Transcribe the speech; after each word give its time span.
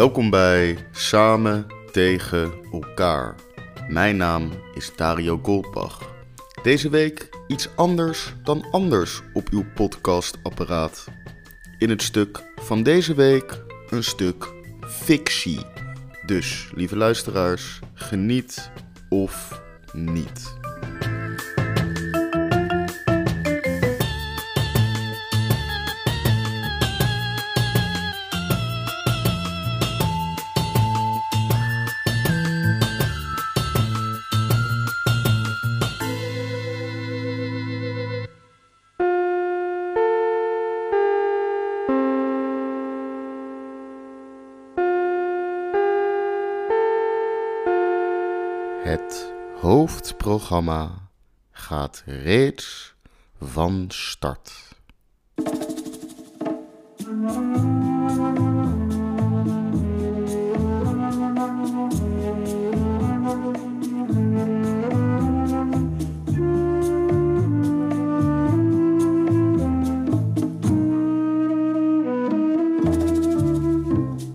Welkom 0.00 0.30
bij 0.30 0.78
Samen 0.90 1.66
tegen 1.92 2.52
elkaar. 2.72 3.34
Mijn 3.88 4.16
naam 4.16 4.50
is 4.74 4.92
Dario 4.96 5.40
Goldbach. 5.42 6.14
Deze 6.62 6.88
week 6.88 7.28
iets 7.46 7.68
anders 7.76 8.34
dan 8.44 8.64
anders 8.70 9.22
op 9.32 9.48
uw 9.50 9.64
podcastapparaat. 9.74 11.06
In 11.78 11.90
het 11.90 12.02
stuk 12.02 12.42
van 12.56 12.82
deze 12.82 13.14
week 13.14 13.62
een 13.90 14.04
stuk 14.04 14.52
fictie. 14.80 15.60
Dus, 16.26 16.70
lieve 16.74 16.96
luisteraars, 16.96 17.78
geniet 17.94 18.70
of 19.08 19.62
niet. 19.92 20.59
Het 48.90 49.32
hoofdprogramma 49.60 51.08
gaat 51.50 52.02
reeds 52.06 52.94
van 53.40 53.84
start. 53.88 54.52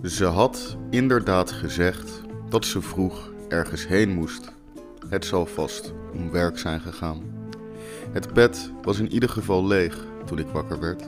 Ze 0.02 0.24
had 0.24 0.76
inderdaad 0.90 1.50
gezegd 1.52 2.22
dat 2.48 2.64
ze 2.64 2.80
vroeg 2.80 3.34
ergens 3.48 3.86
heen 3.86 4.14
moest. 4.14 4.52
Het 5.08 5.24
zal 5.24 5.46
vast 5.46 5.92
om 6.12 6.30
werk 6.30 6.58
zijn 6.58 6.80
gegaan. 6.80 7.22
Het 8.12 8.32
bed 8.32 8.70
was 8.82 8.98
in 8.98 9.12
ieder 9.12 9.28
geval 9.28 9.66
leeg 9.66 10.04
toen 10.24 10.38
ik 10.38 10.46
wakker 10.46 10.80
werd. 10.80 11.02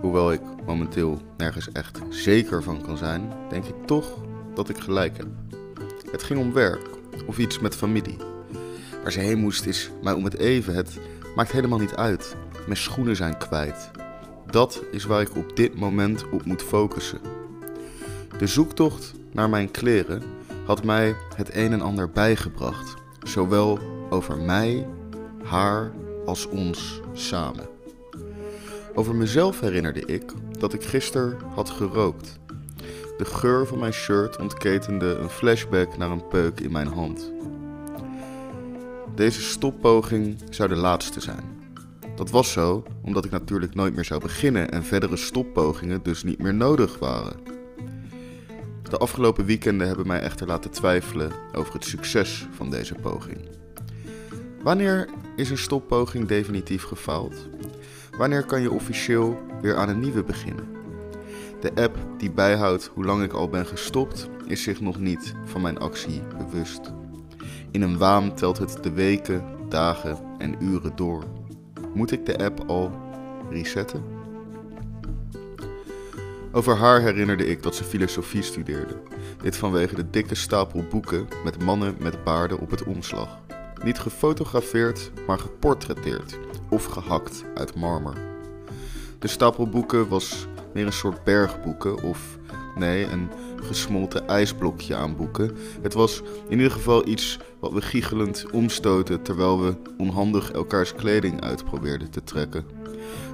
Hoewel 0.00 0.32
ik 0.32 0.40
momenteel 0.66 1.20
nergens 1.36 1.72
echt 1.72 1.98
zeker 2.08 2.62
van 2.62 2.82
kan 2.82 2.96
zijn, 2.96 3.32
denk 3.48 3.64
ik 3.64 3.86
toch 3.86 4.18
dat 4.54 4.68
ik 4.68 4.78
gelijk 4.78 5.16
heb. 5.16 5.26
Het 6.10 6.22
ging 6.22 6.40
om 6.40 6.52
werk 6.52 6.88
of 7.26 7.38
iets 7.38 7.58
met 7.58 7.76
familie. 7.76 8.16
Waar 9.02 9.12
ze 9.12 9.20
heen 9.20 9.38
moest 9.38 9.66
is 9.66 9.90
mij 10.02 10.12
om 10.12 10.24
het 10.24 10.38
even. 10.38 10.74
Het 10.74 10.98
maakt 11.36 11.52
helemaal 11.52 11.78
niet 11.78 11.94
uit. 11.94 12.36
Mijn 12.66 12.76
schoenen 12.78 13.16
zijn 13.16 13.38
kwijt. 13.38 13.90
Dat 14.50 14.82
is 14.90 15.04
waar 15.04 15.20
ik 15.20 15.36
op 15.36 15.56
dit 15.56 15.74
moment 15.74 16.28
op 16.30 16.44
moet 16.44 16.62
focussen. 16.62 17.20
De 18.38 18.46
zoektocht 18.46 19.12
naar 19.32 19.48
mijn 19.48 19.70
kleren 19.70 20.22
had 20.66 20.84
mij 20.84 21.16
het 21.36 21.54
een 21.54 21.72
en 21.72 21.80
ander 21.80 22.10
bijgebracht, 22.10 22.94
zowel 23.22 23.78
over 24.10 24.38
mij, 24.38 24.86
haar 25.44 25.92
als 26.24 26.46
ons 26.46 27.00
samen. 27.12 27.68
Over 28.94 29.14
mezelf 29.14 29.60
herinnerde 29.60 30.04
ik 30.04 30.32
dat 30.58 30.72
ik 30.72 30.82
gisteren 30.82 31.38
had 31.54 31.70
gerookt. 31.70 32.38
De 33.18 33.24
geur 33.24 33.66
van 33.66 33.78
mijn 33.78 33.92
shirt 33.92 34.38
ontketende 34.38 35.16
een 35.16 35.30
flashback 35.30 35.96
naar 35.96 36.10
een 36.10 36.28
peuk 36.28 36.60
in 36.60 36.72
mijn 36.72 36.86
hand. 36.86 37.32
Deze 39.14 39.42
stoppoging 39.42 40.36
zou 40.50 40.68
de 40.68 40.76
laatste 40.76 41.20
zijn. 41.20 41.54
Dat 42.16 42.30
was 42.30 42.52
zo 42.52 42.84
omdat 43.02 43.24
ik 43.24 43.30
natuurlijk 43.30 43.74
nooit 43.74 43.94
meer 43.94 44.04
zou 44.04 44.20
beginnen 44.20 44.70
en 44.70 44.84
verdere 44.84 45.16
stoppogingen 45.16 46.02
dus 46.02 46.22
niet 46.22 46.38
meer 46.38 46.54
nodig 46.54 46.98
waren. 46.98 47.45
De 48.90 48.98
afgelopen 48.98 49.44
weekenden 49.44 49.86
hebben 49.86 50.06
mij 50.06 50.20
echter 50.20 50.46
laten 50.46 50.70
twijfelen 50.70 51.32
over 51.52 51.72
het 51.72 51.84
succes 51.84 52.46
van 52.50 52.70
deze 52.70 52.94
poging. 52.94 53.38
Wanneer 54.62 55.08
is 55.36 55.50
een 55.50 55.58
stoppoging 55.58 56.28
definitief 56.28 56.82
gefaald? 56.82 57.48
Wanneer 58.18 58.44
kan 58.44 58.60
je 58.60 58.70
officieel 58.70 59.40
weer 59.60 59.76
aan 59.76 59.88
een 59.88 60.00
nieuwe 60.00 60.24
beginnen? 60.24 60.68
De 61.60 61.74
app 61.74 61.96
die 62.18 62.30
bijhoudt 62.30 62.90
hoe 62.94 63.04
lang 63.04 63.22
ik 63.22 63.32
al 63.32 63.48
ben 63.48 63.66
gestopt, 63.66 64.28
is 64.46 64.62
zich 64.62 64.80
nog 64.80 64.98
niet 64.98 65.34
van 65.44 65.60
mijn 65.60 65.78
actie 65.78 66.22
bewust. 66.38 66.92
In 67.70 67.82
een 67.82 67.98
waan 67.98 68.34
telt 68.34 68.58
het 68.58 68.78
de 68.82 68.92
weken, 68.92 69.44
dagen 69.68 70.18
en 70.38 70.64
uren 70.64 70.96
door. 70.96 71.24
Moet 71.94 72.12
ik 72.12 72.26
de 72.26 72.38
app 72.38 72.60
al 72.66 72.92
resetten? 73.50 74.15
Over 76.56 76.76
haar 76.76 77.00
herinnerde 77.00 77.46
ik 77.46 77.62
dat 77.62 77.74
ze 77.74 77.84
filosofie 77.84 78.42
studeerde. 78.42 78.96
Dit 79.42 79.56
vanwege 79.56 79.94
de 79.94 80.10
dikke 80.10 80.34
stapel 80.34 80.84
boeken 80.90 81.28
met 81.44 81.62
mannen 81.62 81.96
met 81.98 82.24
baarden 82.24 82.60
op 82.60 82.70
het 82.70 82.84
omslag. 82.84 83.38
Niet 83.84 83.98
gefotografeerd, 83.98 85.10
maar 85.26 85.38
geportretteerd 85.38 86.38
of 86.70 86.84
gehakt 86.84 87.44
uit 87.54 87.74
marmer. 87.74 88.14
De 89.18 89.28
stapel 89.28 89.68
boeken 89.68 90.08
was 90.08 90.46
meer 90.74 90.86
een 90.86 90.92
soort 90.92 91.24
bergboeken 91.24 92.02
of, 92.02 92.38
nee, 92.76 93.04
een 93.04 93.30
gesmolten 93.62 94.28
ijsblokje 94.28 94.94
aan 94.94 95.16
boeken. 95.16 95.56
Het 95.82 95.94
was 95.94 96.22
in 96.48 96.56
ieder 96.56 96.72
geval 96.72 97.08
iets 97.08 97.38
wat 97.60 97.72
we 97.72 97.82
giechelend 97.82 98.50
omstoten 98.50 99.22
terwijl 99.22 99.62
we 99.62 99.76
onhandig 99.98 100.52
elkaars 100.52 100.94
kleding 100.94 101.40
uit 101.40 101.64
probeerden 101.64 102.10
te 102.10 102.24
trekken. 102.24 102.64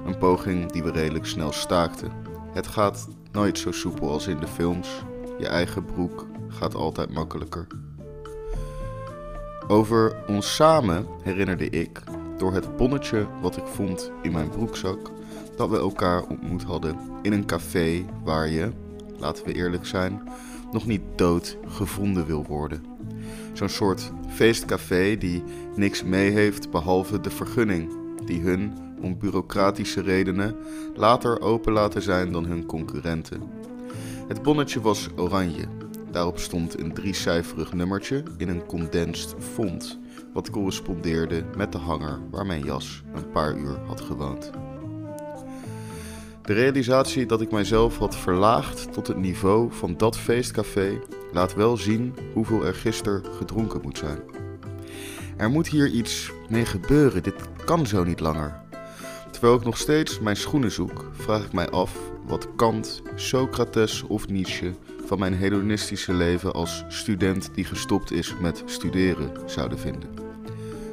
Een 0.05 0.17
poging 0.17 0.71
die 0.71 0.83
we 0.83 0.91
redelijk 0.91 1.25
snel 1.25 1.51
staakten. 1.51 2.32
Het 2.53 2.67
gaat 2.67 3.07
nooit 3.31 3.57
zo 3.57 3.71
soepel 3.71 4.09
als 4.09 4.27
in 4.27 4.39
de 4.39 4.47
films. 4.47 5.03
Je 5.39 5.47
eigen 5.47 5.85
broek 5.85 6.27
gaat 6.47 6.75
altijd 6.75 7.13
makkelijker. 7.13 7.67
Over 9.67 10.15
ons 10.27 10.55
samen 10.55 11.07
herinnerde 11.21 11.69
ik, 11.69 12.01
door 12.37 12.53
het 12.53 12.77
bonnetje 12.77 13.27
wat 13.41 13.57
ik 13.57 13.65
vond 13.65 14.11
in 14.21 14.31
mijn 14.31 14.49
broekzak, 14.49 15.11
dat 15.57 15.69
we 15.69 15.77
elkaar 15.77 16.23
ontmoet 16.23 16.63
hadden 16.63 16.97
in 17.21 17.33
een 17.33 17.45
café 17.45 18.05
waar 18.23 18.47
je, 18.47 18.71
laten 19.17 19.45
we 19.45 19.53
eerlijk 19.53 19.85
zijn, 19.85 20.29
nog 20.71 20.85
niet 20.85 21.01
dood 21.15 21.57
gevonden 21.67 22.25
wil 22.25 22.45
worden. 22.45 22.85
Zo'n 23.53 23.69
soort 23.69 24.11
feestcafé 24.27 25.17
die 25.17 25.43
niks 25.75 26.03
mee 26.03 26.31
heeft 26.31 26.71
behalve 26.71 27.21
de 27.21 27.29
vergunning 27.29 27.91
die 28.25 28.41
hun 28.41 28.73
om 29.03 29.17
bureaucratische 29.17 30.01
redenen 30.01 30.55
later 30.95 31.41
open 31.41 31.73
laten 31.73 32.01
zijn 32.01 32.31
dan 32.31 32.45
hun 32.45 32.65
concurrenten. 32.65 33.41
Het 34.27 34.41
bonnetje 34.41 34.81
was 34.81 35.09
oranje. 35.15 35.65
Daarop 36.11 36.39
stond 36.39 36.79
een 36.79 36.93
driecijferig 36.93 37.73
nummertje 37.73 38.23
in 38.37 38.49
een 38.49 38.65
condensed 38.65 39.35
font, 39.39 39.99
wat 40.33 40.49
correspondeerde 40.49 41.43
met 41.57 41.71
de 41.71 41.77
hanger 41.77 42.19
waar 42.31 42.45
mijn 42.45 42.63
jas 42.63 43.03
een 43.13 43.31
paar 43.31 43.57
uur 43.57 43.77
had 43.87 44.01
gewoond. 44.01 44.51
De 46.41 46.53
realisatie 46.53 47.25
dat 47.25 47.41
ik 47.41 47.51
mijzelf 47.51 47.97
had 47.97 48.15
verlaagd 48.15 48.93
tot 48.93 49.07
het 49.07 49.17
niveau 49.17 49.71
van 49.71 49.97
dat 49.97 50.17
feestcafé 50.17 50.99
laat 51.31 51.55
wel 51.55 51.77
zien 51.77 52.15
hoeveel 52.33 52.65
er 52.65 52.73
gisteren 52.73 53.23
gedronken 53.37 53.81
moet 53.81 53.97
zijn. 53.97 54.19
Er 55.37 55.49
moet 55.49 55.67
hier 55.67 55.87
iets 55.87 56.31
mee 56.49 56.65
gebeuren, 56.65 57.23
dit 57.23 57.35
kan 57.65 57.87
zo 57.87 58.03
niet 58.03 58.19
langer. 58.19 58.62
Terwijl 59.43 59.61
ik 59.61 59.67
nog 59.69 59.77
steeds 59.77 60.19
mijn 60.19 60.35
schoenen 60.35 60.71
zoek, 60.71 61.05
vraag 61.11 61.45
ik 61.45 61.53
mij 61.53 61.69
af 61.69 61.97
wat 62.25 62.47
Kant, 62.55 63.01
Socrates 63.15 64.03
of 64.03 64.27
Nietzsche 64.27 64.73
van 65.05 65.19
mijn 65.19 65.33
hedonistische 65.33 66.13
leven 66.13 66.53
als 66.53 66.83
student 66.87 67.49
die 67.53 67.65
gestopt 67.65 68.11
is 68.11 68.35
met 68.41 68.63
studeren 68.65 69.31
zouden 69.45 69.79
vinden. 69.79 70.09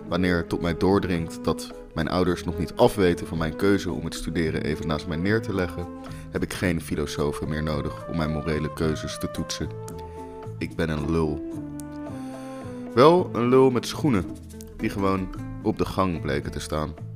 Wanneer 0.09 0.47
tot 0.47 0.61
mij 0.61 0.77
doordringt 0.77 1.45
dat 1.45 1.73
mijn 1.95 2.09
ouders 2.09 2.45
nog 2.45 2.59
niet 2.59 2.73
afweten 2.77 3.27
van 3.27 3.39
mijn 3.39 3.57
keuze 3.57 3.91
om 3.91 4.05
het 4.05 4.15
studeren 4.15 4.63
even 4.63 4.87
naast 4.87 5.07
mij 5.07 5.17
neer 5.17 5.43
te 5.43 5.55
leggen, 5.55 5.87
heb 6.31 6.43
ik 6.43 6.53
geen 6.53 6.81
filosofen 6.81 7.49
meer 7.49 7.63
nodig 7.63 8.09
om 8.09 8.17
mijn 8.17 8.33
morele 8.33 8.73
keuzes 8.73 9.19
te 9.19 9.31
toetsen. 9.31 9.69
Ik 10.59 10.77
ben 10.77 10.89
een 10.89 11.11
lul. 11.11 11.53
Wel 12.95 13.31
een 13.33 13.49
lul 13.49 13.71
met 13.71 13.87
schoenen, 13.87 14.25
die 14.77 14.91
gewoon 14.91 15.29
op 15.63 15.79
de 15.79 15.85
gang 15.85 16.21
bleken 16.21 16.51
te 16.51 16.61
staan. 16.61 17.10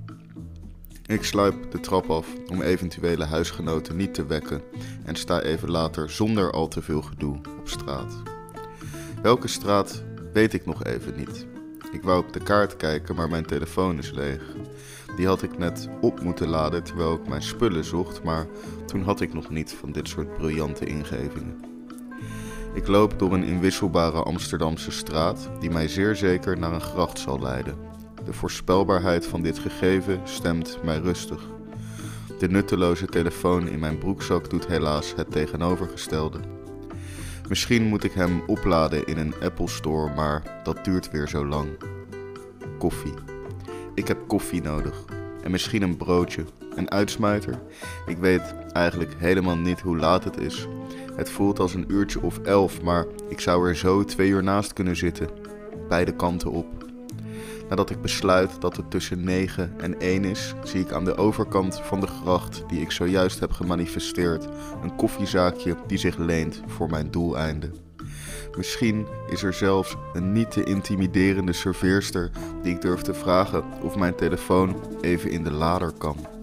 Ik 1.06 1.24
sluip 1.24 1.70
de 1.70 1.80
trap 1.80 2.10
af 2.10 2.26
om 2.50 2.62
eventuele 2.62 3.24
huisgenoten 3.24 3.96
niet 3.96 4.14
te 4.14 4.26
wekken 4.26 4.62
en 5.04 5.16
sta 5.16 5.40
even 5.40 5.70
later 5.70 6.10
zonder 6.10 6.52
al 6.52 6.68
te 6.68 6.82
veel 6.82 7.02
gedoe 7.02 7.40
op 7.58 7.68
straat. 7.68 8.22
Welke 9.22 9.48
straat 9.48 10.02
weet 10.32 10.52
ik 10.52 10.66
nog 10.66 10.84
even 10.84 11.14
niet. 11.16 11.46
Ik 11.92 12.02
wou 12.02 12.24
op 12.24 12.32
de 12.32 12.40
kaart 12.40 12.76
kijken, 12.76 13.14
maar 13.14 13.28
mijn 13.28 13.46
telefoon 13.46 13.98
is 13.98 14.10
leeg. 14.10 14.42
Die 15.16 15.26
had 15.26 15.42
ik 15.42 15.58
net 15.58 15.88
op 16.00 16.20
moeten 16.20 16.48
laden 16.48 16.82
terwijl 16.82 17.14
ik 17.14 17.28
mijn 17.28 17.42
spullen 17.42 17.84
zocht, 17.84 18.22
maar 18.22 18.46
toen 18.86 19.02
had 19.02 19.20
ik 19.20 19.34
nog 19.34 19.50
niet 19.50 19.72
van 19.72 19.92
dit 19.92 20.08
soort 20.08 20.36
briljante 20.36 20.84
ingevingen. 20.84 21.64
Ik 22.74 22.86
loop 22.86 23.18
door 23.18 23.32
een 23.32 23.44
inwisselbare 23.44 24.22
Amsterdamse 24.22 24.90
straat 24.90 25.48
die 25.60 25.70
mij 25.70 25.88
zeer 25.88 26.16
zeker 26.16 26.58
naar 26.58 26.72
een 26.72 26.80
gracht 26.80 27.18
zal 27.18 27.40
leiden. 27.40 27.93
De 28.24 28.32
voorspelbaarheid 28.32 29.26
van 29.26 29.42
dit 29.42 29.58
gegeven 29.58 30.20
stemt 30.24 30.78
mij 30.84 30.98
rustig. 30.98 31.40
De 32.38 32.48
nutteloze 32.48 33.06
telefoon 33.06 33.68
in 33.68 33.78
mijn 33.78 33.98
broekzak 33.98 34.50
doet 34.50 34.66
helaas 34.66 35.14
het 35.16 35.30
tegenovergestelde. 35.30 36.38
Misschien 37.48 37.82
moet 37.84 38.04
ik 38.04 38.12
hem 38.12 38.42
opladen 38.46 39.06
in 39.06 39.18
een 39.18 39.34
Apple 39.42 39.68
Store, 39.68 40.14
maar 40.14 40.60
dat 40.62 40.84
duurt 40.84 41.10
weer 41.10 41.28
zo 41.28 41.46
lang. 41.46 41.68
Koffie. 42.78 43.14
Ik 43.94 44.08
heb 44.08 44.18
koffie 44.26 44.62
nodig. 44.62 45.04
En 45.42 45.50
misschien 45.50 45.82
een 45.82 45.96
broodje, 45.96 46.44
een 46.74 46.90
uitsmijter. 46.90 47.62
Ik 48.06 48.16
weet 48.16 48.54
eigenlijk 48.72 49.14
helemaal 49.18 49.56
niet 49.56 49.80
hoe 49.80 49.96
laat 49.96 50.24
het 50.24 50.36
is. 50.36 50.66
Het 51.16 51.30
voelt 51.30 51.58
als 51.58 51.74
een 51.74 51.84
uurtje 51.88 52.22
of 52.22 52.38
elf, 52.38 52.82
maar 52.82 53.06
ik 53.28 53.40
zou 53.40 53.68
er 53.68 53.76
zo 53.76 54.04
twee 54.04 54.28
uur 54.28 54.42
naast 54.42 54.72
kunnen 54.72 54.96
zitten. 54.96 55.28
Beide 55.88 56.16
kanten 56.16 56.50
op. 56.50 56.83
Nadat 57.68 57.90
ik 57.90 58.02
besluit 58.02 58.60
dat 58.60 58.76
het 58.76 58.90
tussen 58.90 59.24
9 59.24 59.74
en 59.78 60.00
1 60.00 60.24
is, 60.24 60.54
zie 60.64 60.80
ik 60.80 60.92
aan 60.92 61.04
de 61.04 61.16
overkant 61.16 61.80
van 61.80 62.00
de 62.00 62.06
gracht 62.06 62.62
die 62.68 62.80
ik 62.80 62.90
zojuist 62.90 63.40
heb 63.40 63.52
gemanifesteerd 63.52 64.48
een 64.82 64.96
koffiezaakje 64.96 65.76
die 65.86 65.98
zich 65.98 66.16
leent 66.16 66.60
voor 66.66 66.90
mijn 66.90 67.10
doeleinde. 67.10 67.70
Misschien 68.56 69.06
is 69.30 69.42
er 69.42 69.54
zelfs 69.54 69.96
een 70.12 70.32
niet 70.32 70.50
te 70.50 70.64
intimiderende 70.64 71.52
serveerster 71.52 72.30
die 72.62 72.74
ik 72.74 72.80
durf 72.80 73.00
te 73.00 73.14
vragen 73.14 73.64
of 73.82 73.96
mijn 73.96 74.14
telefoon 74.14 74.76
even 75.00 75.30
in 75.30 75.44
de 75.44 75.52
lader 75.52 75.92
kan. 75.92 76.33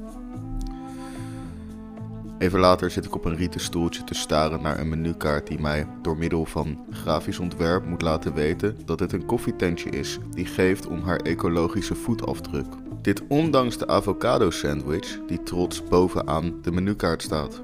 Even 2.42 2.60
later 2.60 2.92
zit 2.92 3.06
ik 3.06 3.16
op 3.16 3.26
een 3.26 3.36
rieten 3.36 3.60
stoeltje 3.60 4.04
te 4.04 4.14
staren 4.14 4.62
naar 4.62 4.80
een 4.80 4.90
menukaart 4.90 5.48
die 5.48 5.60
mij 5.60 5.88
door 6.02 6.18
middel 6.18 6.46
van 6.46 6.86
grafisch 6.92 7.40
ontwerp 7.40 7.86
moet 7.86 8.02
laten 8.02 8.34
weten 8.34 8.78
dat 8.86 9.00
het 9.00 9.14
een 9.14 9.26
koffietentje 9.26 9.90
is 9.90 10.18
die 10.30 10.46
geeft 10.46 10.88
om 10.88 11.02
haar 11.04 11.20
ecologische 11.20 11.96
voetafdruk. 11.96 12.66
Dit 13.02 13.22
ondanks 13.28 13.78
de 13.78 13.88
avocado 13.88 14.50
sandwich 14.50 15.20
die 15.28 15.44
trots 15.44 15.84
bovenaan 15.84 16.62
de 16.62 16.72
menukaart 16.72 17.22
staat. 17.22 17.62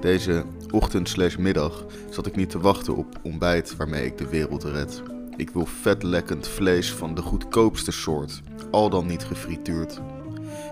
Deze 0.00 0.44
ochtend 0.70 1.38
middag 1.38 1.86
zat 2.10 2.26
ik 2.26 2.36
niet 2.36 2.50
te 2.50 2.60
wachten 2.60 2.96
op 2.96 3.18
ontbijt 3.22 3.76
waarmee 3.76 4.06
ik 4.06 4.18
de 4.18 4.28
wereld 4.28 4.64
red. 4.64 5.02
Ik 5.36 5.50
wil 5.50 5.66
vetlekkend 5.66 6.48
vlees 6.48 6.92
van 6.92 7.14
de 7.14 7.22
goedkoopste 7.22 7.92
soort, 7.92 8.40
al 8.70 8.90
dan 8.90 9.06
niet 9.06 9.24
gefrituurd. 9.24 10.00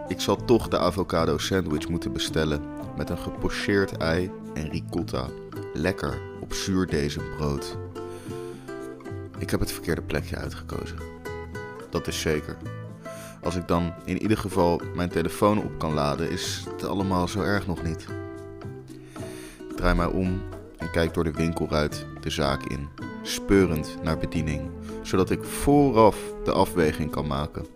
Ik 0.09 0.21
zal 0.21 0.45
toch 0.45 0.69
de 0.69 0.79
avocado 0.79 1.39
sandwich 1.39 1.89
moeten 1.89 2.13
bestellen 2.13 2.74
met 2.97 3.11
een 3.11 3.19
gepocheerd 3.19 3.97
ei 3.97 4.31
en 4.55 4.71
ricotta. 4.71 5.27
Lekker 5.73 6.19
op 6.41 6.53
zuurdesembrood. 6.53 7.77
Ik 9.39 9.51
heb 9.51 9.61
het 9.61 9.73
verkeerde 9.73 10.03
plekje 10.03 10.37
uitgekozen. 10.37 10.99
Dat 11.91 12.07
is 12.07 12.21
zeker. 12.21 12.57
Als 13.43 13.57
ik 13.57 13.69
dan 13.69 13.93
in 14.05 14.23
ieder 14.23 14.39
geval 14.39 14.81
mijn 14.95 15.09
telefoon 15.09 15.59
op 15.59 15.79
kan 15.79 15.95
laden, 15.95 16.31
is 16.31 16.65
het 16.71 16.85
allemaal 16.85 17.29
zo 17.29 17.41
erg 17.41 17.67
nog 17.67 17.83
niet. 17.83 18.07
Draai 19.77 19.95
mij 19.95 20.07
om 20.07 20.43
en 20.77 20.91
kijk 20.91 21.15
door 21.15 21.25
de 21.25 21.33
winkelruit 21.33 22.07
de 22.21 22.31
zaak 22.31 22.63
in, 22.63 22.89
speurend 23.23 23.97
naar 24.03 24.19
bediening, 24.19 24.71
zodat 25.03 25.31
ik 25.31 25.45
vooraf 25.45 26.17
de 26.45 26.53
afweging 26.53 27.11
kan 27.11 27.27
maken. 27.27 27.67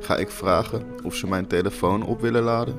Ga 0.00 0.16
ik 0.16 0.30
vragen 0.30 0.82
of 1.02 1.14
ze 1.14 1.26
mijn 1.26 1.46
telefoon 1.46 2.02
op 2.02 2.20
willen 2.20 2.42
laden? 2.42 2.76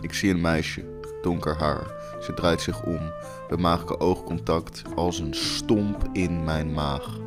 Ik 0.00 0.14
zie 0.14 0.30
een 0.30 0.40
meisje, 0.40 0.84
donker 1.22 1.56
haar. 1.56 1.86
Ze 2.20 2.34
draait 2.34 2.60
zich 2.60 2.82
om. 2.82 3.12
We 3.48 3.56
maken 3.56 4.00
oogcontact 4.00 4.82
als 4.94 5.18
een 5.18 5.34
stomp 5.34 6.08
in 6.12 6.44
mijn 6.44 6.72
maag. 6.72 7.18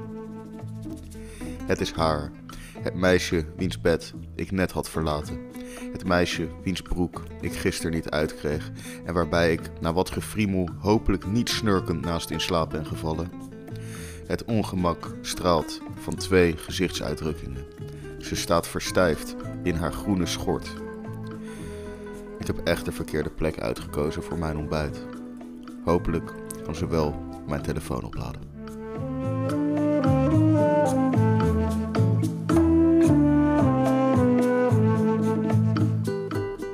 Het 1.66 1.82
is 1.82 1.92
haar. 1.92 2.32
Het 2.80 2.96
meisje 2.96 3.46
wiens 3.56 3.82
bed 3.82 4.14
ik 4.36 4.52
net 4.52 4.72
had 4.72 4.90
verlaten. 4.90 5.40
Het 5.92 6.06
meisje 6.06 6.48
wiens 6.64 6.82
broek 6.82 7.24
ik 7.42 7.54
gisteren 7.54 7.92
niet 7.92 8.10
uitkreeg 8.10 8.72
en 9.06 9.14
waarbij 9.14 9.52
ik 9.52 9.62
na 9.80 9.94
wat 9.94 10.10
gefriemel 10.10 10.70
hopelijk 10.80 11.26
niet 11.26 11.50
snurkend 11.50 12.02
naast 12.02 12.30
in 12.30 12.42
slaap 12.42 12.70
ben 12.70 12.86
gevallen. 12.86 13.32
Het 14.28 14.44
ongemak 14.46 15.16
straalt 15.22 15.82
van 16.00 16.16
twee 16.16 16.58
gezichtsuitdrukkingen. 16.58 17.66
Ze 18.18 18.36
staat 18.36 18.68
verstijfd 18.68 19.36
in 19.64 19.76
haar 19.76 19.94
groene 19.94 20.26
schort. 20.26 20.74
Ik 22.42 22.48
heb 22.48 22.60
echt 22.64 22.86
de 22.86 22.92
verkeerde 22.92 23.30
plek 23.30 23.60
uitgekozen 23.60 24.24
voor 24.24 24.38
mijn 24.38 24.58
ontbijt. 24.58 25.06
Hopelijk 25.84 26.34
kan 26.64 26.76
ze 26.76 26.88
wel 26.88 27.16
mijn 27.48 27.62
telefoon 27.62 28.04
opladen. 28.04 28.42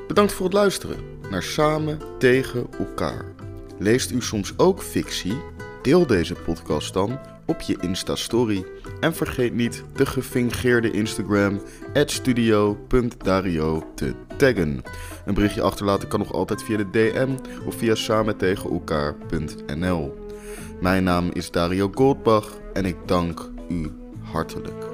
Bedankt 0.07 0.33
voor 0.33 0.45
het 0.45 0.53
luisteren 0.53 0.97
naar 1.29 1.43
Samen 1.43 1.99
tegen 2.19 2.67
elkaar. 2.79 3.25
Leest 3.79 4.11
u 4.11 4.21
soms 4.21 4.57
ook 4.57 4.81
fictie? 4.81 5.37
Deel 5.81 6.07
deze 6.07 6.35
podcast 6.35 6.93
dan 6.93 7.19
op 7.47 7.61
je 7.61 7.77
Insta-story. 7.79 8.65
En 8.99 9.15
vergeet 9.15 9.53
niet 9.53 9.83
de 9.95 10.05
gefingeerde 10.05 10.91
Instagram 10.91 11.61
studio.dario 12.05 13.83
te 13.95 14.13
taggen. 14.37 14.81
Een 15.25 15.33
berichtje 15.33 15.61
achterlaten 15.61 16.07
kan 16.07 16.19
nog 16.19 16.33
altijd 16.33 16.63
via 16.63 16.77
de 16.77 16.89
DM 16.89 17.29
of 17.65 17.75
via 17.75 17.95
samentegenelkaar.nl. 17.95 20.25
Mijn 20.81 21.03
naam 21.03 21.29
is 21.33 21.51
Dario 21.51 21.91
Goldbach 21.93 22.57
en 22.73 22.85
ik 22.85 22.95
dank 23.05 23.49
u 23.69 23.91
hartelijk. 24.21 24.85